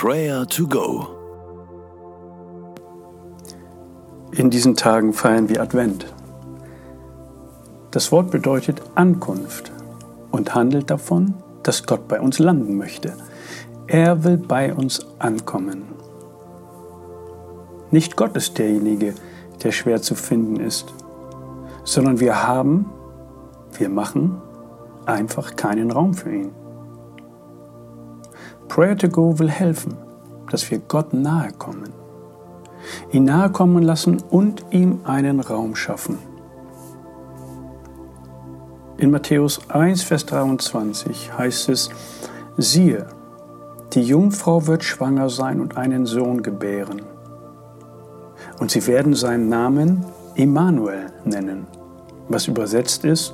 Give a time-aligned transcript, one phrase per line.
[0.00, 1.08] Prayer to Go.
[4.30, 6.06] In diesen Tagen feiern wir Advent.
[7.90, 9.72] Das Wort bedeutet Ankunft
[10.30, 11.34] und handelt davon,
[11.64, 13.14] dass Gott bei uns landen möchte.
[13.88, 15.82] Er will bei uns ankommen.
[17.90, 19.14] Nicht Gott ist derjenige,
[19.64, 20.94] der schwer zu finden ist,
[21.82, 22.88] sondern wir haben,
[23.76, 24.40] wir machen
[25.06, 26.67] einfach keinen Raum für ihn.
[28.68, 29.96] Prayer to Go will helfen,
[30.50, 31.92] dass wir Gott nahe kommen,
[33.12, 36.18] ihn nahe kommen lassen und ihm einen Raum schaffen.
[38.98, 41.88] In Matthäus 1, Vers 23 heißt es,
[42.56, 43.06] siehe,
[43.94, 47.02] die Jungfrau wird schwanger sein und einen Sohn gebären.
[48.58, 51.66] Und sie werden seinen Namen Immanuel nennen,
[52.28, 53.32] was übersetzt ist,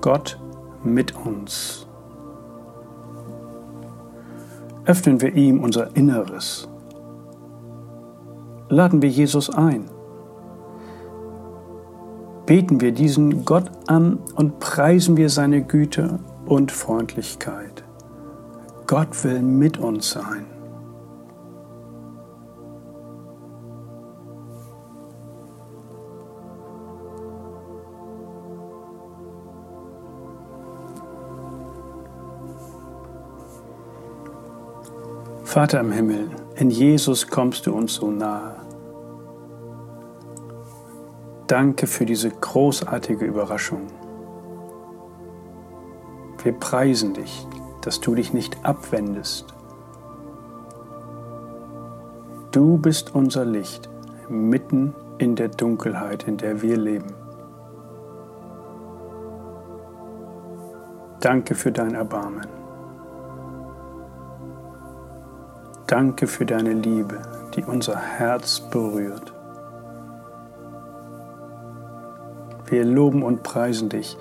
[0.00, 0.38] Gott
[0.82, 1.83] mit uns.
[4.86, 6.68] Öffnen wir ihm unser Inneres.
[8.68, 9.86] Laden wir Jesus ein.
[12.44, 17.82] Beten wir diesen Gott an und preisen wir seine Güte und Freundlichkeit.
[18.86, 20.53] Gott will mit uns sein.
[35.44, 38.56] Vater im Himmel, in Jesus kommst du uns so nahe.
[41.46, 43.86] Danke für diese großartige Überraschung.
[46.42, 47.46] Wir preisen dich,
[47.82, 49.54] dass du dich nicht abwendest.
[52.50, 53.90] Du bist unser Licht
[54.30, 57.14] mitten in der Dunkelheit, in der wir leben.
[61.20, 62.63] Danke für dein Erbarmen.
[65.86, 67.20] Danke für deine Liebe,
[67.54, 69.34] die unser Herz berührt.
[72.66, 74.16] Wir loben und preisen dich.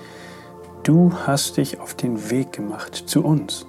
[0.83, 3.65] Du hast dich auf den Weg gemacht zu uns.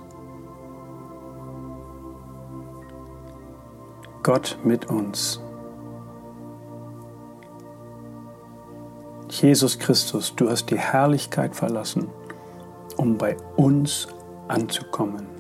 [4.25, 5.41] Gott mit uns.
[9.29, 12.09] Jesus Christus, du hast die Herrlichkeit verlassen,
[12.97, 14.09] um bei uns
[14.49, 15.34] anzukommen.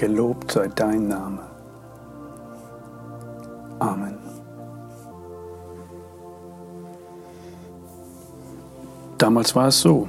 [0.00, 1.42] Gelobt sei dein Name.
[3.80, 4.16] Amen.
[9.18, 10.08] Damals war es so.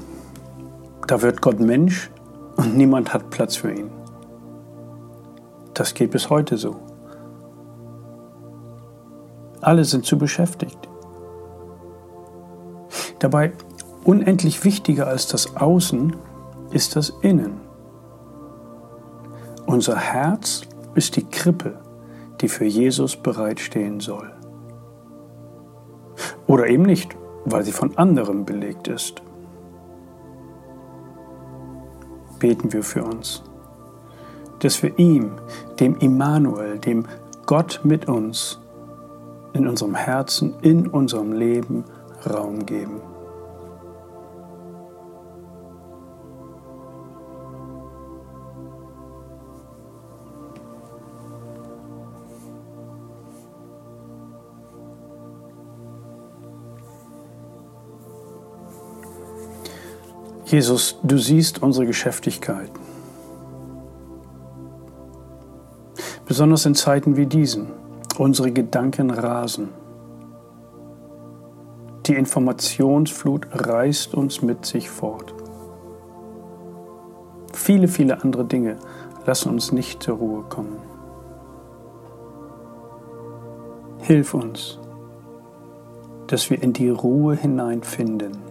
[1.08, 2.10] Da wird Gott Mensch
[2.56, 3.92] und niemand hat Platz für ihn.
[5.74, 6.78] Das geht bis heute so.
[9.60, 10.88] Alle sind zu beschäftigt.
[13.20, 13.52] Dabei
[14.06, 16.16] unendlich wichtiger als das Außen
[16.72, 17.71] ist das Innen.
[19.72, 20.64] Unser Herz
[20.96, 21.80] ist die Krippe,
[22.42, 24.30] die für Jesus bereitstehen soll.
[26.46, 27.16] Oder eben nicht,
[27.46, 29.22] weil sie von anderem belegt ist.
[32.38, 33.44] Beten wir für uns,
[34.60, 35.38] dass wir ihm,
[35.80, 37.06] dem Immanuel, dem
[37.46, 38.60] Gott mit uns,
[39.54, 41.86] in unserem Herzen, in unserem Leben
[42.30, 43.00] Raum geben.
[60.52, 62.70] Jesus, du siehst unsere Geschäftigkeit.
[66.26, 67.68] Besonders in Zeiten wie diesen.
[68.18, 69.70] Unsere Gedanken rasen.
[72.06, 75.34] Die Informationsflut reißt uns mit sich fort.
[77.54, 78.76] Viele, viele andere Dinge
[79.26, 80.82] lassen uns nicht zur Ruhe kommen.
[84.00, 84.80] Hilf uns,
[86.28, 88.51] dass wir in die Ruhe hineinfinden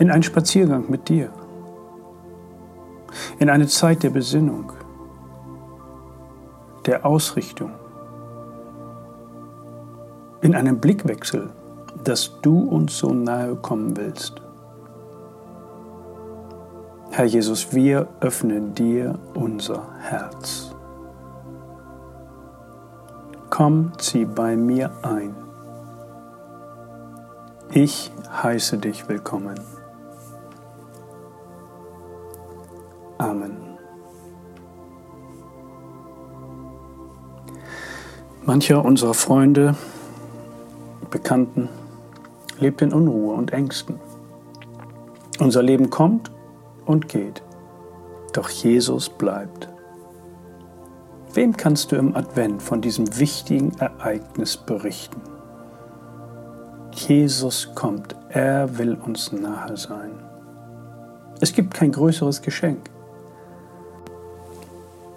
[0.00, 1.30] in einen Spaziergang mit dir,
[3.38, 4.72] in eine Zeit der Besinnung,
[6.86, 7.72] der Ausrichtung,
[10.40, 11.50] in einem Blickwechsel,
[12.02, 14.40] dass du uns so nahe kommen willst.
[17.10, 20.74] Herr Jesus, wir öffnen dir unser Herz.
[23.50, 25.34] Komm, zieh bei mir ein.
[27.72, 28.10] Ich
[28.42, 29.60] heiße dich willkommen.
[33.20, 33.54] Amen.
[38.46, 39.76] Mancher unserer Freunde,
[41.10, 41.68] Bekannten
[42.58, 43.96] lebt in Unruhe und Ängsten.
[45.38, 46.30] Unser Leben kommt
[46.86, 47.42] und geht.
[48.32, 49.68] Doch Jesus bleibt.
[51.34, 55.20] Wem kannst du im Advent von diesem wichtigen Ereignis berichten?
[56.92, 60.12] Jesus kommt, er will uns nahe sein.
[61.42, 62.88] Es gibt kein größeres Geschenk.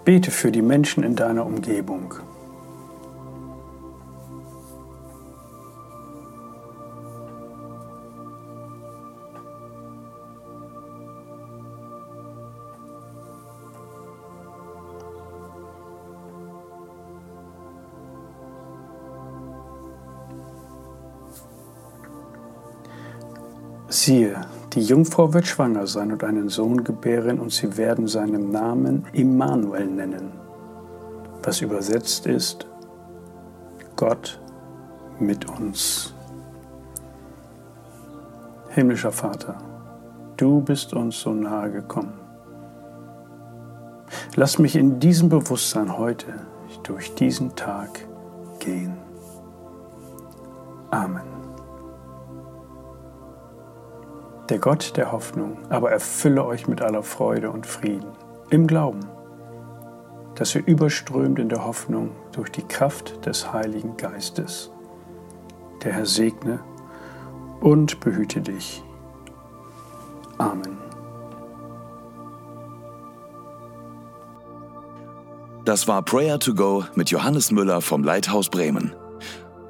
[0.04, 2.14] Bete für die Menschen in deiner Umgebung.
[23.88, 29.06] Siehe, die Jungfrau wird schwanger sein und einen Sohn gebären, und sie werden seinen Namen
[29.12, 30.32] Immanuel nennen,
[31.42, 32.66] was übersetzt ist
[33.96, 34.40] Gott
[35.20, 36.12] mit uns.
[38.70, 39.56] Himmlischer Vater,
[40.36, 42.14] du bist uns so nahe gekommen.
[44.34, 46.26] Lass mich in diesem Bewusstsein heute
[46.82, 47.90] durch diesen Tag
[48.58, 48.96] gehen.
[50.90, 51.33] Amen.
[54.48, 58.12] Der Gott der Hoffnung aber erfülle euch mit aller Freude und Frieden
[58.50, 59.00] im Glauben,
[60.34, 64.70] dass ihr überströmt in der Hoffnung durch die Kraft des Heiligen Geistes.
[65.82, 66.60] Der Herr segne
[67.60, 68.82] und behüte dich.
[70.36, 70.76] Amen.
[75.64, 78.92] Das war Prayer to Go mit Johannes Müller vom Leithaus Bremen.